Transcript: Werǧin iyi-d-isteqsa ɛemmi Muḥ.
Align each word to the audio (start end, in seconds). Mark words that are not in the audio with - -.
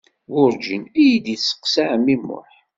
Werǧin 0.31 0.83
iyi-d-isteqsa 1.03 1.83
ɛemmi 1.91 2.15
Muḥ. 2.25 2.51